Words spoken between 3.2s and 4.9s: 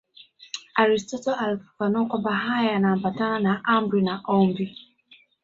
na amri na ombi.